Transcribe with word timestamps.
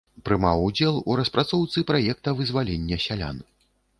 Прымаў 0.27 0.61
удзел 0.69 0.95
у 1.09 1.17
распрацоўцы 1.19 1.83
праекта 1.91 2.35
вызвалення 2.39 3.01
сялян. 3.07 3.37